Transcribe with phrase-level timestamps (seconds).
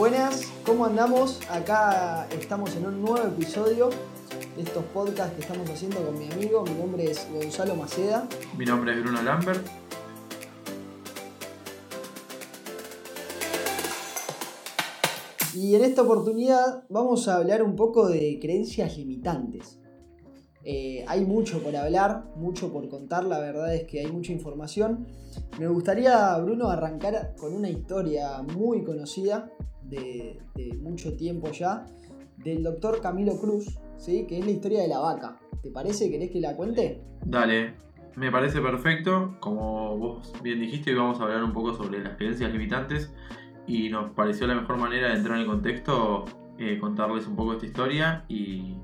[0.00, 1.38] Buenas, ¿cómo andamos?
[1.50, 3.90] Acá estamos en un nuevo episodio
[4.56, 6.64] de estos podcasts que estamos haciendo con mi amigo.
[6.64, 8.26] Mi nombre es Gonzalo Maceda.
[8.56, 9.60] Mi nombre es Bruno Lambert.
[15.54, 19.80] Y en esta oportunidad vamos a hablar un poco de creencias limitantes.
[20.64, 25.06] Eh, hay mucho por hablar, mucho por contar, la verdad es que hay mucha información.
[25.58, 29.52] Me gustaría, Bruno, arrancar con una historia muy conocida
[29.90, 30.38] de,
[30.80, 31.86] mucho tiempo ya,
[32.36, 34.26] del doctor Camilo Cruz, ¿sí?
[34.26, 35.38] que es la historia de la vaca.
[35.62, 36.10] ¿Te parece?
[36.10, 37.02] ¿Querés que la cuente?
[37.24, 37.74] Dale,
[38.16, 39.36] me parece perfecto.
[39.40, 43.12] Como vos bien dijiste, vamos a hablar un poco sobre las creencias limitantes
[43.66, 46.24] y nos pareció la mejor manera de entrar en el contexto
[46.58, 48.76] eh, contarles un poco esta historia y,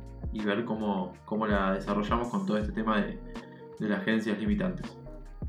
[0.45, 3.19] ver cómo, cómo, la desarrollamos con todo este tema de,
[3.80, 4.97] las creencias limitantes.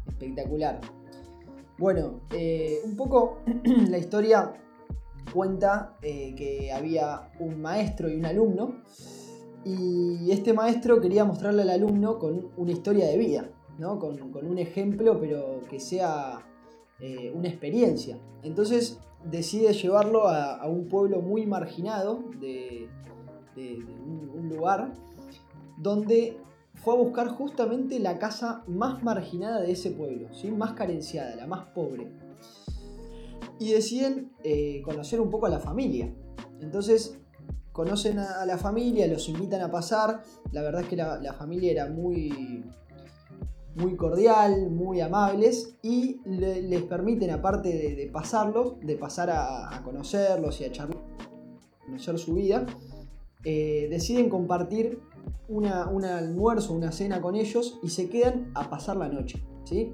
[0.08, 0.80] Espectacular.
[1.78, 3.42] Bueno, eh, un poco
[3.90, 4.54] la historia
[5.32, 8.82] cuenta eh, que había un maestro y un alumno
[9.64, 14.00] y este maestro quería mostrarle al alumno con una historia de vida, ¿no?
[14.00, 16.40] con, un ejemplo pero que sea
[17.00, 18.18] eh, una experiencia.
[18.44, 22.88] Entonces decide llevarlo a, un pueblo muy marginado de,
[23.58, 24.94] un, lugar
[25.78, 26.38] donde
[26.76, 30.52] fue a buscar justamente la casa más marginada de ese pueblo, ¿sí?
[30.52, 32.08] más carenciada, la más pobre
[33.60, 36.14] y deciden eh, conocer un poco a la familia.
[36.60, 37.18] Entonces
[37.72, 40.24] conocen a, la familia, los invitan a pasar.
[40.52, 42.66] La verdad es que la, familia era muy,
[43.76, 50.66] muy cordial, muy amables y les permiten, aparte de, pasarlos, de pasar a, conocerlos y
[50.66, 50.98] a charlar,
[51.86, 52.66] conocer su vida,
[53.44, 55.00] eh, deciden compartir
[55.48, 59.44] una, un almuerzo, una cena con ellos y se quedan a pasar la noche.
[59.66, 59.94] ¿sí?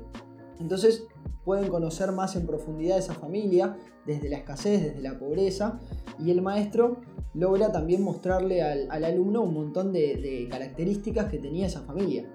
[0.63, 1.06] Entonces
[1.44, 5.78] pueden conocer más en profundidad esa familia, desde la escasez, desde la pobreza,
[6.18, 7.01] y el maestro
[7.34, 12.25] logra también mostrarle al, alumno un montón de, características que tenía esa familia.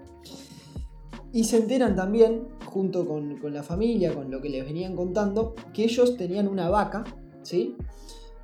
[1.32, 5.84] Y se enteran también, junto con, la familia, con lo que les venían contando, que
[5.84, 7.04] ellos tenían una vaca,
[7.42, 7.76] ¿sí?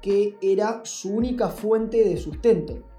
[0.00, 2.93] que era su única fuente de sustento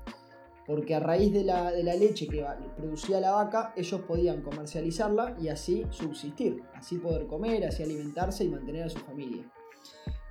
[0.66, 2.44] porque a raíz de la, leche que
[2.76, 8.50] producía la vaca, ellos podían comercializarla y así subsistir, así poder comer, así alimentarse y
[8.50, 9.44] mantener a su familia.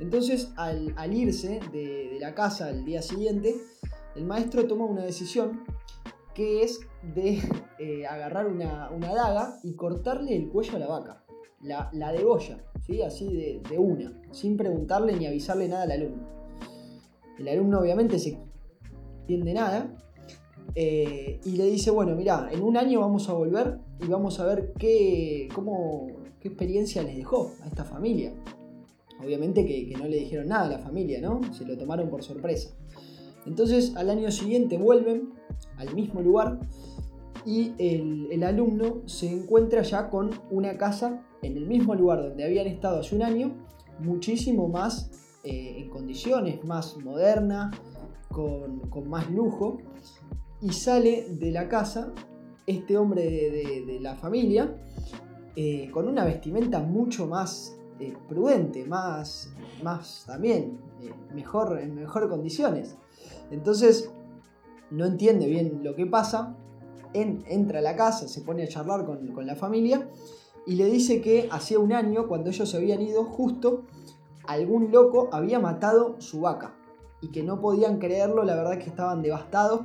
[0.00, 3.54] Entonces, al, irse de, la casa al día siguiente,
[4.16, 5.64] el maestro toma una decisión
[6.34, 6.80] que es
[7.14, 7.40] de
[7.78, 11.24] eh, agarrar una, daga y cortarle el cuello a la vaca,
[11.62, 13.02] la, la degolla, ¿sí?
[13.02, 16.28] así de, de una, sin preguntarle ni avisarle nada al alumno.
[17.38, 18.36] El alumno obviamente se
[19.20, 19.96] entiende nada
[20.74, 24.46] eh, y le dice, bueno, mira, en un año vamos a volver y vamos a
[24.46, 26.08] ver qué, cómo,
[26.40, 28.32] qué experiencia les dejó a esta familia.
[29.22, 31.40] Obviamente que, no le dijeron nada a la familia, ¿no?
[31.52, 32.70] Se lo tomaron por sorpresa.
[33.46, 35.32] Entonces al año siguiente vuelven
[35.76, 36.58] al mismo lugar
[37.46, 42.66] y el, alumno se encuentra ya con una casa en el mismo lugar donde habían
[42.66, 43.54] estado hace un año,
[44.00, 45.10] muchísimo más
[45.44, 47.70] eh, en condiciones, más moderna,
[48.30, 49.78] con, con más lujo
[50.64, 52.14] y sale de la casa
[52.66, 54.74] este hombre de, la familia
[55.54, 59.52] eh, con una vestimenta mucho más eh, prudente, más,
[59.82, 62.96] más también, eh, mejor, en condiciones.
[63.50, 64.10] Entonces,
[64.90, 66.56] no entiende bien lo que pasa,
[67.12, 70.08] entra a la casa, se pone a charlar con, con la familia
[70.66, 73.84] y le dice que hacía un año, cuando ellos se habían ido, justo
[74.46, 76.74] algún loco había matado su vaca
[77.20, 79.82] y que no podían creerlo, la verdad que estaban devastados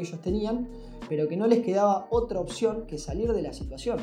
[0.00, 0.68] ellos tenían,
[1.08, 3.98] pero que no les quedaba otra opción que salir de la situación.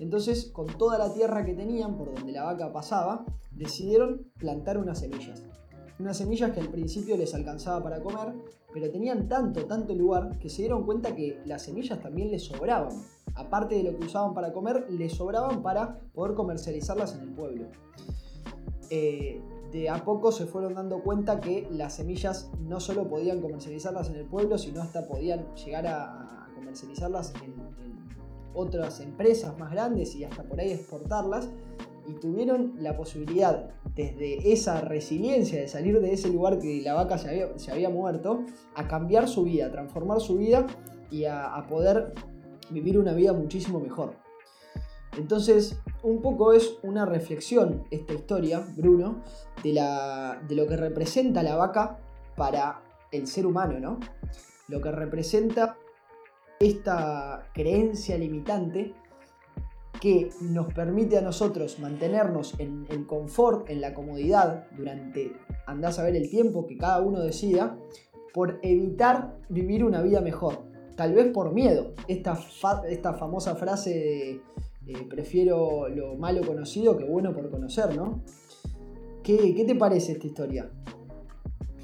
[0.00, 5.00] Entonces, con toda la tierra que tenían, por donde la vaca pasaba, decidieron plantar unas
[5.00, 5.42] semillas.
[5.98, 8.32] Unas semillas que al principio les alcanzaba para comer,
[8.72, 12.96] pero tenían tanto, tanto lugar que se dieron cuenta que las semillas también les sobraban.
[13.34, 17.66] Aparte de lo que usaban para comer, les sobraban para poder comercializarlas en el pueblo.
[18.90, 24.08] Eh, de a poco se fueron dando cuenta que las semillas no solo podían comercializarlas
[24.08, 27.54] en el pueblo, sino hasta podían llegar a, comercializarlas en,
[28.54, 31.48] otras empresas más grandes y hasta por ahí exportarlas.
[32.08, 37.18] Y tuvieron la posibilidad, desde esa resiliencia de salir de ese lugar que la vaca
[37.18, 38.44] se había, se había muerto,
[38.74, 40.66] a cambiar su vida, a transformar su vida
[41.10, 42.14] y a poder
[42.70, 44.14] vivir una vida muchísimo mejor.
[45.16, 49.22] Entonces, un poco es una reflexión esta historia, Bruno,
[49.62, 51.98] de, la, de lo que representa la vaca
[52.36, 53.98] para el ser humano, ¿no?
[54.68, 55.76] Lo que representa
[56.60, 58.94] esta creencia limitante
[60.00, 65.32] que nos permite a nosotros mantenernos en el confort, en la comodidad durante
[65.66, 67.76] andás a ver el tiempo que cada uno decida,
[68.32, 70.68] por evitar vivir una vida mejor.
[70.96, 71.94] Tal vez por miedo.
[72.06, 72.38] Esta,
[72.88, 74.42] esta famosa frase de
[74.88, 78.22] eh, prefiero lo malo conocido que bueno por conocer, ¿no?
[79.22, 80.70] ¿Qué, te parece esta historia?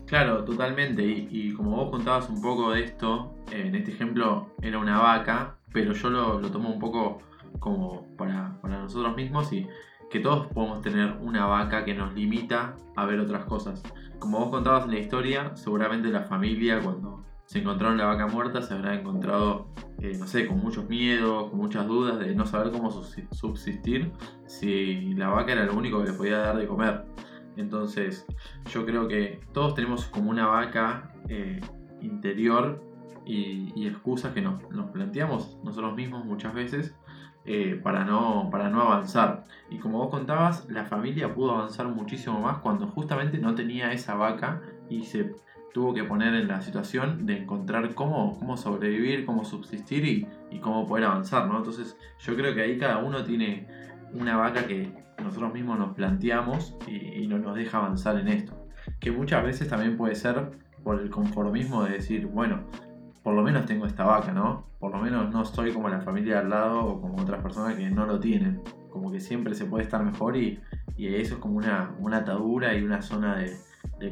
[0.07, 1.05] Claro, totalmente.
[1.05, 5.59] Y, como vos contabas un poco de esto, eh, en este ejemplo era una vaca,
[5.71, 7.19] pero yo lo, tomo un poco
[7.61, 9.67] como para nosotros mismos y
[10.11, 13.83] que todos podemos tener una vaca que nos limita a ver otras cosas.
[14.19, 18.63] Como vos contabas en la historia, seguramente la familia cuando se encontraron la vaca muerta
[18.63, 19.69] se habrá encontrado,
[20.01, 24.13] eh, no sé, con muchos miedos, con muchas dudas de no saber cómo subsistir
[24.47, 27.05] si la vaca era lo único que les podía dar de comer.
[27.57, 28.27] Entonces,
[28.73, 31.61] yo creo que todos tenemos como una vaca eh,
[32.01, 32.83] interior
[33.25, 34.63] y, excusas que nos,
[34.93, 36.95] planteamos nosotros mismos muchas veces
[37.45, 39.45] eh, para, no, para no avanzar.
[39.71, 44.15] Y como vos contabas, la familia pudo avanzar muchísimo más cuando justamente no tenía esa
[44.15, 45.35] vaca y se
[45.75, 50.61] tuvo que poner en la situación de encontrar cómo, cómo sobrevivir, cómo subsistir y, y
[50.61, 51.49] cómo poder avanzar.
[51.49, 51.59] ¿no?
[51.59, 53.67] Entonces yo creo que ahí cada uno tiene
[54.13, 58.53] una vaca que nosotros mismos nos planteamos y, no nos deja avanzar en esto.
[59.01, 60.53] Que muchas veces también puede ser
[60.85, 62.61] por el conformismo de decir, bueno,
[63.25, 64.67] por lo menos tengo esta vaca, ¿no?
[64.79, 67.91] Por lo menos no soy como la familia al lado o como otras personas que
[67.91, 68.63] no lo tienen.
[68.91, 70.61] Como que siempre se puede estar mejor y,
[70.97, 73.57] eso es como una, una, atadura y una zona de,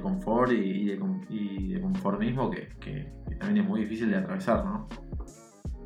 [0.01, 4.89] confort y, de, conformismo que, también es muy difícil de atravesar, ¿no?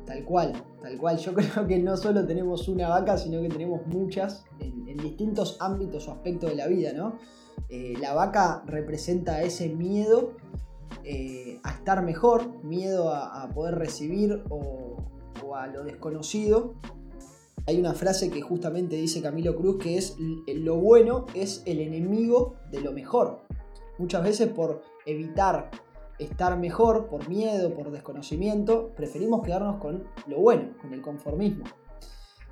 [0.05, 1.17] Tal cual, tal cual.
[1.17, 6.07] Yo creo que no solo tenemos una vaca, sino que tenemos muchas en, distintos ámbitos
[6.07, 7.19] o aspectos de la vida, ¿no?
[7.69, 10.33] Eh, la vaca representa ese miedo
[11.03, 14.97] eh, a estar mejor, miedo a, poder recibir o,
[15.55, 16.75] a lo desconocido.
[17.67, 20.15] Hay una frase que justamente dice Camilo Cruz que es
[20.47, 23.41] lo bueno es el enemigo de lo mejor.
[23.97, 25.71] Muchas veces por evitar
[26.19, 31.65] estar mejor, por miedo, por desconocimiento, preferimos quedarnos con lo bueno, con el conformismo.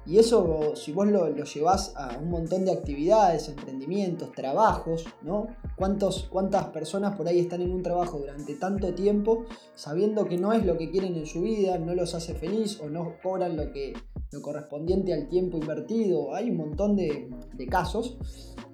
[0.07, 5.47] Y eso, si vos lo, llevas a un montón de actividades, emprendimientos, trabajos, ¿no?
[5.75, 10.53] ¿Cuántos, ¿Cuántas personas por ahí están en un trabajo durante tanto tiempo sabiendo que no
[10.53, 13.71] es lo que quieren en su vida, no los hace feliz o no cobran lo,
[13.71, 13.94] que,
[14.31, 16.36] lo correspondiente al tiempo invertido?
[16.36, 17.30] Hay un montón de,
[17.69, 18.18] casos.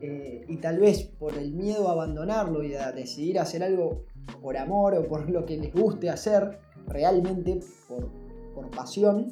[0.02, 4.06] Eh, y tal vez por el miedo a abandonarlo y a decidir hacer algo
[4.42, 8.10] por amor o por lo que les guste hacer, realmente por,
[8.56, 9.32] por pasión,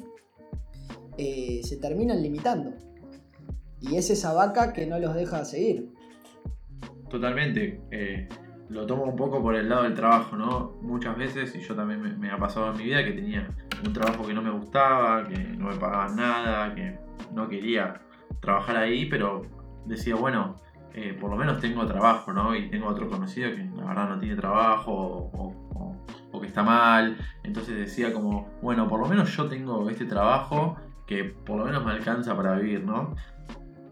[1.18, 2.72] eh, se terminan limitando.
[3.80, 5.92] Y es esa vaca que no los deja seguir.
[7.08, 7.80] Totalmente.
[7.90, 8.28] Eh,
[8.68, 10.78] lo tomo un poco por el lado del trabajo, ¿no?
[10.80, 13.48] Muchas veces, y yo también me, ha pasado en mi vida, que tenía
[13.84, 16.98] un trabajo que no me gustaba, que no me pagaban nada, que
[17.32, 18.00] no quería
[18.40, 19.42] trabajar ahí, pero
[19.86, 20.60] decía, bueno,
[20.92, 22.54] eh, por lo menos tengo trabajo, ¿no?
[22.54, 25.56] Y tengo otro conocido que la verdad no tiene trabajo o,
[26.40, 27.18] que está mal.
[27.42, 31.84] Entonces decía como, bueno, por lo menos yo tengo este trabajo que por lo menos
[31.84, 33.14] me alcanza para vivir, ¿no?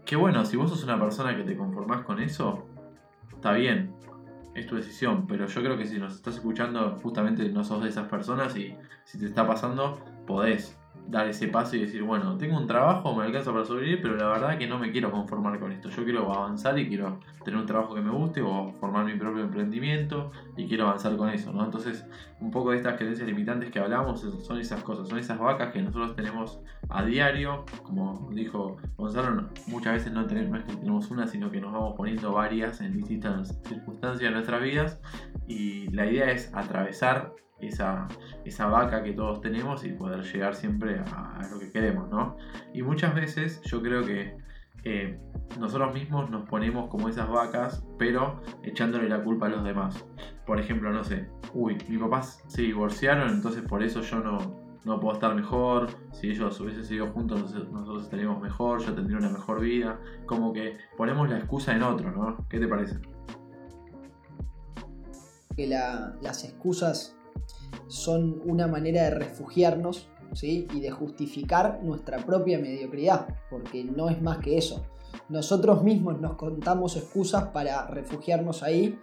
[0.03, 2.65] Que bueno, si vos sos una persona que te conformás con eso,
[3.29, 3.93] está bien,
[4.59, 7.89] es tu decisión, pero yo creo que si nos estás escuchando justamente no sos de
[7.89, 10.78] esas personas y si te está pasando, podés
[11.09, 14.27] dar ese paso y decir, bueno, tengo un trabajo, me alcanza para sobrevivir, pero la
[14.27, 15.89] verdad que no me quiero conformar con esto.
[15.89, 19.43] Yo quiero avanzar y quiero tener un trabajo que me guste o formar mi propio
[19.43, 21.65] emprendimiento y quiero avanzar con eso, ¿no?
[21.65, 22.05] Entonces,
[22.39, 25.81] un poco de estas creencias limitantes que hablamos son esas cosas, son esas vacas que
[25.81, 31.49] nosotros tenemos a diario, como dijo Gonzalo, muchas veces no, tenemos, que tenemos una, sino
[31.49, 34.99] que nos vamos poniendo varias en distintas circunstancias de nuestras vidas
[35.47, 38.07] y la idea es atravesar esa,
[38.45, 42.37] esa vaca que todos tenemos y poder llegar siempre a, lo que queremos, ¿no?
[42.73, 44.37] Y muchas veces yo creo que
[44.83, 45.19] eh,
[45.59, 50.05] nosotros mismos nos ponemos como esas vacas, pero echándole la culpa a los demás.
[50.45, 54.37] Por ejemplo, no sé, uy, mis papás se divorciaron, entonces por eso yo no,
[54.85, 55.89] no puedo estar mejor.
[56.13, 59.99] Si ellos hubiesen seguido juntos, nosotros estaríamos mejor, yo tendría una mejor vida.
[60.25, 62.47] Como que ponemos la excusa en otro, ¿no?
[62.49, 62.99] ¿Qué te parece?
[65.55, 67.18] Que las excusas
[67.87, 70.67] son una manera de refugiarnos ¿sí?
[70.73, 74.85] y de justificar nuestra propia mediocridad, porque no es más que eso.
[75.27, 78.97] Nosotros mismos nos contamos excusas para refugiarnos ahí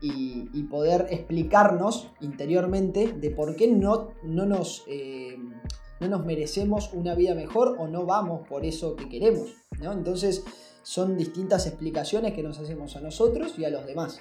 [0.00, 5.36] y, poder explicarnos interiormente de por qué no, no, nos, eh,
[5.98, 9.48] no nos merecemos una vida mejor o no vamos por eso que queremos.
[9.82, 9.92] ¿no?
[9.92, 10.44] Entonces
[10.82, 14.20] son distintas explicaciones que nos hacemos a nosotros y a los demás.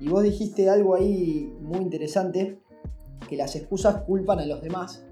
[0.00, 2.60] Y vos dijiste algo ahí muy interesante
[3.28, 5.04] que las excusas culpan a los demás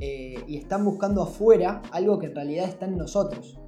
[0.00, 3.58] eh, y están buscando afuera algo que en realidad está en nosotros.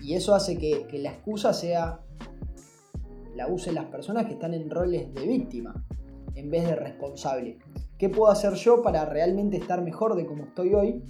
[0.00, 2.00] Y eso hace que, la excusa sea
[3.34, 5.84] la usen las personas que están en roles de víctima
[6.34, 7.58] en vez de responsable.
[7.98, 11.02] ¿Qué puedo hacer yo para realmente estar mejor de como estoy hoy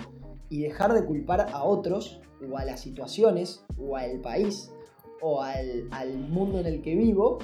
[0.48, 4.70] y dejar de culpar a otros o a las situaciones o al país
[5.20, 7.38] o al, al mundo en el que vivo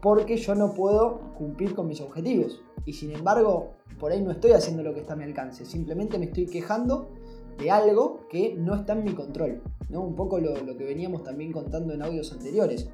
[0.00, 2.62] porque yo no puedo cumplir con mis objetivos?
[2.84, 6.18] Y sin embargo, por ahí no estoy haciendo lo que está a mi alcance, simplemente
[6.18, 7.10] me estoy quejando
[7.58, 9.62] de algo que no está en mi control.
[9.88, 10.00] ¿no?
[10.00, 12.90] Un poco lo, que veníamos también contando en audios anteriores.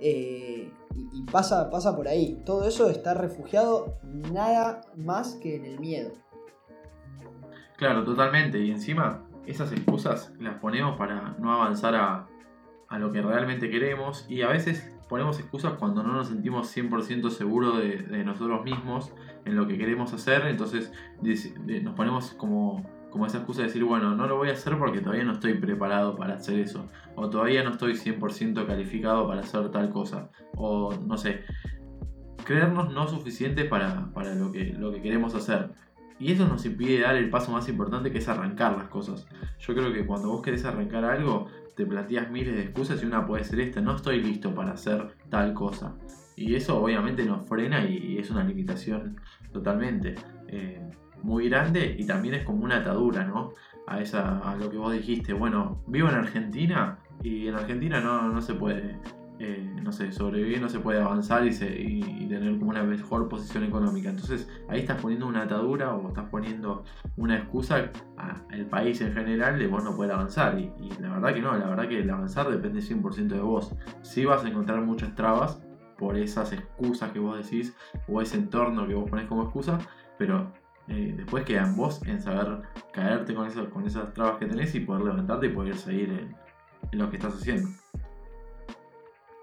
[0.00, 2.40] Eh, y, pasa, pasa por ahí.
[2.44, 3.98] Todo eso está refugiado
[4.32, 6.12] nada más que en el miedo.
[7.76, 8.58] Claro, totalmente.
[8.60, 12.28] Y encima, esas excusas las ponemos para no avanzar a,
[12.88, 14.24] a lo que realmente queremos.
[14.28, 19.12] Y a veces ponemos excusas cuando no nos sentimos 100% seguros de, nosotros mismos
[19.44, 20.92] en lo que queremos hacer, entonces
[21.82, 25.00] nos ponemos como, como esa excusa de decir, bueno, no lo voy a hacer porque
[25.00, 29.70] todavía no estoy preparado para hacer eso, o todavía no estoy 100% calificado para hacer
[29.70, 31.42] tal cosa, o no sé,
[32.44, 35.70] creernos no suficiente para, para lo, que, lo que queremos hacer.
[36.18, 39.26] Y eso nos impide dar el paso más importante que es arrancar las cosas.
[39.58, 43.26] Yo creo que cuando vos querés arrancar algo, te planteas miles de excusas y una
[43.26, 45.96] puede ser esta, no estoy listo para hacer tal cosa.
[46.36, 49.20] Y eso obviamente nos frena y, es una limitación
[49.52, 50.14] totalmente
[50.48, 50.80] eh,
[51.22, 53.52] muy grande y también es como una atadura, ¿no?
[53.86, 58.28] A, esa, a lo que vos dijiste, bueno, vivo en Argentina y en Argentina no,
[58.28, 58.98] no se puede
[59.40, 61.50] eh, no sé, sobrevivir, no se puede avanzar y,
[62.28, 64.10] tener como una mejor posición económica.
[64.10, 66.84] Entonces ahí estás poniendo una atadura o estás poniendo
[67.16, 70.58] una excusa al país en general de vos no poder avanzar.
[70.58, 73.74] Y, la verdad que no, la verdad que el avanzar depende 100% de vos.
[74.02, 75.60] Si vas a encontrar muchas trabas
[75.98, 77.74] por esas excusas que vos decís
[78.08, 79.78] o ese entorno que vos pones como excusa,
[80.18, 80.52] pero
[80.88, 82.62] eh, después queda en vos en saber
[82.92, 86.34] caerte con, eso, con esas trabas que tenés y poder levantarte y poder seguir
[86.90, 87.68] en lo que estás haciendo.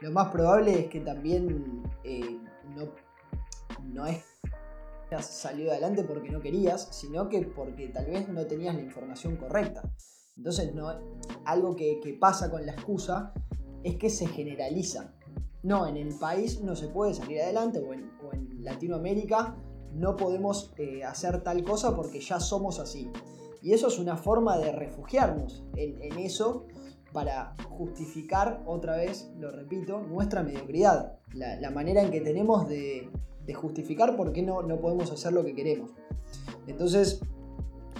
[0.02, 2.40] Lo más probable es que también eh,
[2.76, 2.90] no,
[3.84, 4.24] no es
[5.08, 8.82] que has salido adelante porque no querías, sino que porque tal vez no tenías la
[8.82, 9.84] información correcta.
[10.36, 10.90] Entonces, no,
[11.46, 13.32] algo que, pasa con la excusa
[13.84, 15.14] es que se generaliza.
[15.62, 18.10] No, en el país no se puede salir adelante o en,
[18.64, 19.58] Latinoamérica
[19.92, 23.12] no podemos eh, hacer tal cosa porque ya somos así.
[23.62, 26.68] Y eso es una forma de refugiarnos en, en eso
[27.14, 33.10] para justificar, otra vez, lo repito, nuestra mediocridad, la, manera en que tenemos de,
[33.54, 35.92] justificar por qué no, no, podemos hacer lo que queremos.
[36.68, 37.20] Entonces,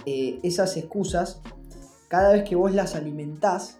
[0.06, 1.42] eh, esas excusas,
[2.08, 3.78] cada vez que vos las alimentás,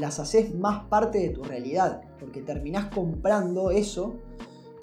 [0.00, 4.16] las haces más parte de tu realidad, porque terminás comprando eso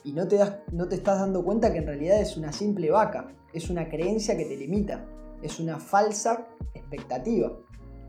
[0.03, 2.89] y no te, das, no te estás dando cuenta que en realidad es una simple
[2.89, 5.05] vaca, es una creencia que te limita,
[5.41, 7.51] es una falsa expectativa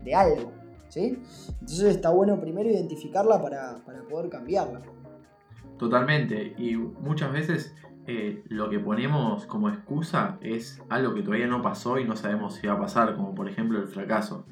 [0.03, 0.64] de algo.
[0.93, 3.77] Entonces está bueno primero identificarla para,
[4.09, 4.81] poder cambiarla.
[5.77, 7.75] Totalmente, y muchas veces
[8.07, 12.55] eh, lo que ponemos como excusa es algo que todavía no pasó y no sabemos
[12.55, 14.45] si va a pasar, como por ejemplo el fracaso.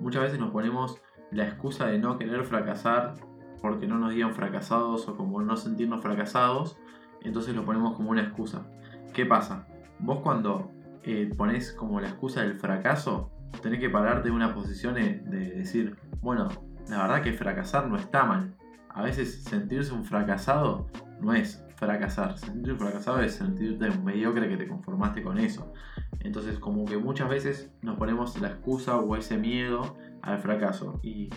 [0.00, 1.00] Muchas veces nos ponemos
[1.30, 3.14] la excusa de no querer fracasar
[3.62, 6.76] porque no nos digan fracasados o como no sentirnos fracasados,
[7.22, 8.66] entonces lo ponemos como una excusa.
[9.14, 9.66] ¿Qué pasa?
[9.98, 10.70] Vos cuando
[11.02, 13.30] eh, pones como la excusa del fracaso,
[13.62, 15.20] tenés que pararte de una posición de,
[15.56, 16.48] decir, bueno,
[16.88, 18.54] la verdad que fracasar no está mal.
[18.88, 20.88] A veces sentirse un fracasado
[21.20, 22.38] no es fracasar.
[22.38, 25.72] Sentirse un fracasado es sentirte un mediocre que te conformaste con eso.
[26.20, 30.98] Entonces como que muchas veces nos ponemos la excusa o ese miedo al fracaso.
[31.02, 31.30] Y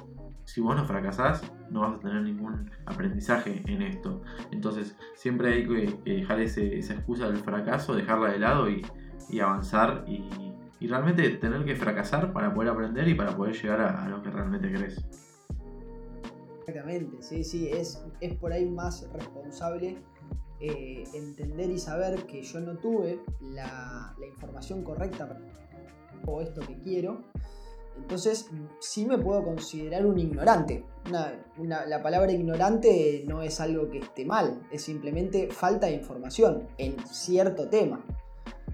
[0.46, 4.22] si vos no fracasás, no vas a tener ningún aprendizaje en esto.
[4.52, 8.86] Entonces siempre hay que dejar esa excusa del fracaso, dejarla de lado y,
[9.30, 10.50] y avanzar y
[10.80, 14.30] y realmente tener que fracasar para poder aprender y para poder llegar a, lo que
[14.30, 15.04] realmente crees.
[16.66, 19.98] Exactamente, sí, sí, es, es por ahí más responsable
[20.62, 25.38] eh, entender y saber que yo no tuve la, información correcta
[26.26, 27.24] o esto que quiero.
[27.98, 30.86] Entonces sí me puedo considerar un ignorante.
[31.10, 36.96] la palabra ignorante no es algo que esté mal, es simplemente falta de información en
[37.06, 38.02] cierto tema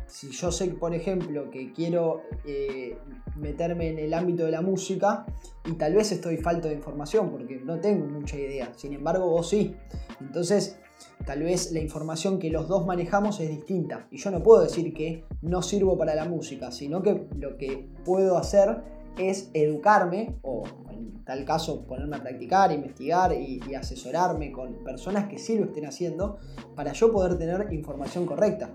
[0.07, 2.97] si yo sé, por ejemplo, que quiero eh,
[3.35, 5.25] meterme en el ámbito de la música
[5.65, 9.49] y tal vez estoy falto de información porque no tengo mucha idea, sin embargo vos
[9.49, 9.75] sí.
[10.21, 10.77] Entonces,
[11.25, 14.93] tal vez la información que los dos manejamos es distinta y yo no puedo decir
[14.93, 20.63] que no sirvo para la música, sino que lo que puedo hacer es educarme o
[20.89, 25.85] en tal caso ponerme a practicar, investigar y, asesorarme con personas que sí lo estén
[25.85, 26.37] haciendo
[26.75, 28.69] para yo poder tener información correcta.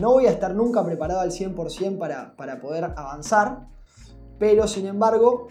[0.00, 3.68] No voy a estar nunca preparado al 100% para, para poder avanzar,
[4.38, 5.48] pero sin embargo,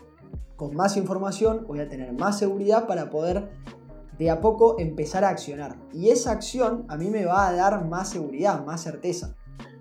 [0.55, 3.49] con más información voy a tener más seguridad para poder
[4.19, 5.77] de a poco empezar a accionar.
[5.93, 9.35] Y esa acción a mí me va a dar más seguridad, más certeza.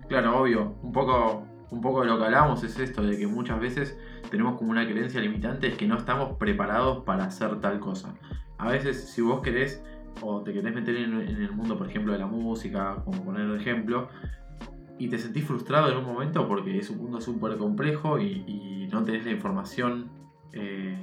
[0.07, 0.75] Claro, obvio.
[0.81, 3.97] Un poco, un poco de lo que hablábamos es esto, de que muchas veces
[4.29, 8.13] tenemos como una creencia limitante es que no estamos preparados para hacer tal cosa.
[8.57, 9.83] A veces si vos querés
[10.21, 13.55] o te querés meter en, el mundo, por ejemplo, de la música, como poner el
[13.55, 14.09] ejemplo,
[14.97, 19.03] y te sentís frustrado en un momento porque es un mundo súper complejo y, no
[19.03, 20.09] tenés la información
[20.51, 20.97] eh,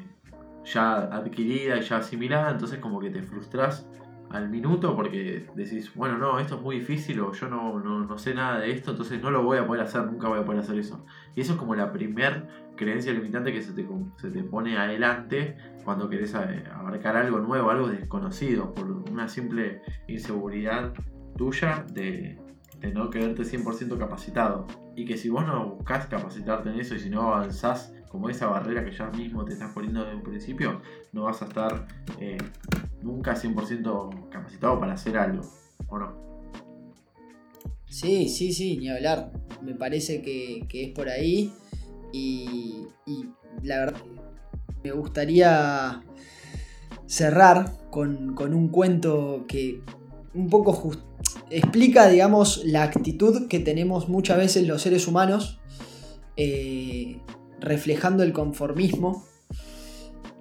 [0.64, 3.88] ya adquirida y ya asimilada, entonces como que te frustras
[4.36, 8.34] al minuto porque decís, bueno, no, esto es muy difícil o yo no, no, sé
[8.34, 10.78] nada de esto, entonces no lo voy a poder hacer, nunca voy a poder hacer
[10.78, 11.04] eso.
[11.34, 15.56] Y eso es como la primer creencia limitante que se te, se te pone adelante
[15.84, 20.92] cuando querés abarcar algo nuevo, algo desconocido, por una simple inseguridad
[21.36, 22.38] tuya de,
[22.80, 24.66] de no quedarte 100% capacitado.
[24.94, 28.46] Y que si vos no buscas capacitarte en eso y si no avanzás como esa
[28.46, 30.80] barrera que ya mismo te estás poniendo desde un principio,
[31.12, 31.86] no vas a estar
[32.18, 32.38] eh,
[33.06, 35.42] nunca 100% capacitado para hacer algo,
[35.88, 36.26] ¿o no?
[37.88, 39.32] Sí, sí, sí, ni hablar.
[39.62, 41.52] Me parece que, es por ahí.
[42.12, 42.86] Y,
[43.62, 44.02] la verdad
[44.84, 46.02] me gustaría
[47.06, 49.80] cerrar con, un cuento que
[50.34, 50.92] un poco
[51.50, 55.60] explica, digamos, la actitud que tenemos muchas veces los seres humanos,
[56.36, 57.20] eh,
[57.60, 59.24] reflejando el conformismo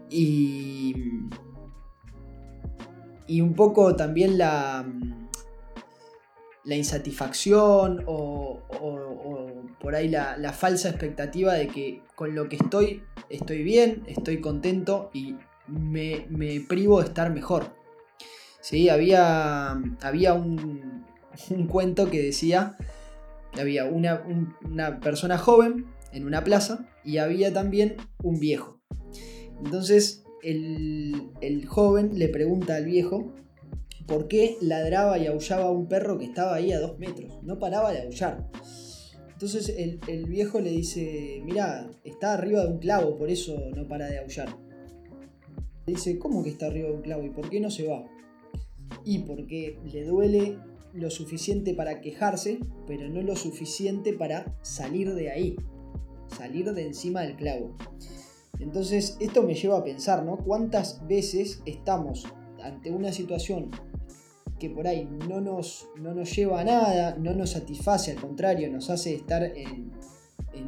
[0.10, 0.94] y,
[3.28, 4.86] y un poco también la,
[6.66, 8.62] la insatisfacción o,
[9.80, 15.10] por ahí la, falsa expectativa de que con lo que estoy estoy bien, estoy contento
[15.14, 15.36] y
[15.68, 16.28] me,
[16.68, 17.76] privo de estar mejor.
[18.62, 18.90] ¿Sí?
[18.90, 21.06] Había, había un,
[21.70, 22.78] cuento que decía,
[23.60, 24.24] había una,
[24.64, 28.82] una persona joven en una plaza y había también un viejo.
[29.64, 33.34] Entonces el, joven le pregunta al viejo
[34.06, 37.40] por qué ladraba y aullaba un perro que estaba ahí a dos metros.
[37.44, 38.50] No paraba de aullar.
[39.34, 43.88] Entonces el, el, viejo le dice, mira, está arriba de un clavo, por eso no
[43.88, 44.56] para de aullar.
[45.88, 47.24] Le dice, ¿cómo que está arriba de un clavo?
[47.24, 48.06] ¿Y por qué no se va?
[49.04, 50.58] Y porque le duele
[50.94, 55.56] lo suficiente para quejarse, pero no lo suficiente para salir de ahí,
[56.28, 57.76] salir de encima del clavo.
[58.60, 60.38] Entonces, esto me lleva a pensar, ¿no?
[60.38, 62.26] ¿Cuántas veces estamos
[62.64, 63.72] ante una situación
[64.60, 68.72] que por ahí no nos, no nos lleva a nada, no nos satisface, al contrario,
[68.72, 69.92] nos hace estar en,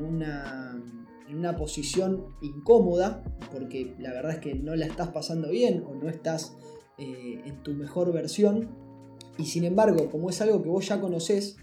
[0.03, 0.81] una,
[1.29, 5.95] en una posición incómoda, porque la verdad es que no la estás pasando bien o
[5.95, 6.55] no estás
[6.97, 8.69] eh, en tu mejor versión,
[9.37, 11.57] y sin embargo, como es algo que vos ya conocés,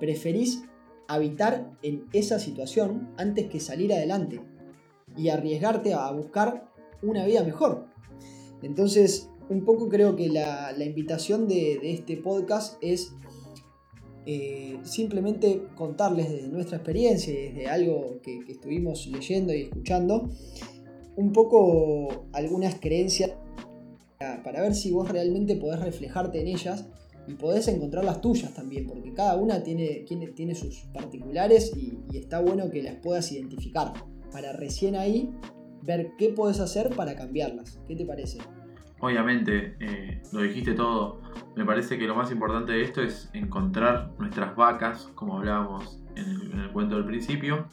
[0.00, 0.62] preferís
[1.08, 4.40] habitar en esa situación antes que salir adelante
[5.16, 6.70] y arriesgarte a buscar
[7.02, 7.86] una vida mejor.
[8.62, 13.12] Entonces, un poco creo que la, invitación de, este podcast es
[14.26, 20.30] eh, simplemente contarles desde nuestra experiencia y desde algo que, estuvimos leyendo y escuchando,
[21.16, 23.32] un poco algunas creencias
[24.42, 26.86] para, ver si vos realmente podés reflejarte en ellas
[27.26, 32.40] y podés encontrar las tuyas también, porque cada una tiene, tiene, sus particulares y, está
[32.40, 33.92] bueno que las puedas identificar
[34.34, 35.32] para recién ahí
[35.82, 37.80] ver qué puedes hacer para cambiarlas.
[37.86, 38.38] ¿Qué te parece?
[38.98, 41.22] Obviamente, eh, lo dijiste todo.
[41.54, 46.58] Me parece que lo más importante de esto es encontrar nuestras vacas, como hablábamos en
[46.58, 47.68] el, cuento del principio,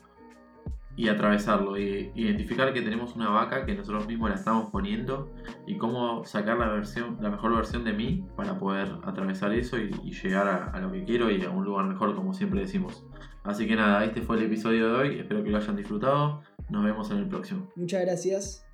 [0.95, 1.79] y atravesarlo.
[1.79, 5.31] Y identificar que tenemos una vaca que nosotros mismos la estamos poniendo
[5.65, 9.89] y cómo sacar la, versión, la mejor versión de mí para poder atravesar eso y,
[10.11, 13.03] llegar a, a, lo que quiero y a un lugar mejor, como siempre decimos.
[13.43, 15.19] Así que nada, este fue el episodio de hoy.
[15.19, 16.41] Espero que lo hayan disfrutado.
[16.71, 17.69] Nos vemos en el próximo.
[17.75, 18.65] Muchas gracias.